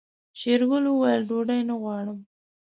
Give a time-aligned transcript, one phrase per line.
[0.39, 2.15] شېرګل وويل ډوډۍ نه غواړي.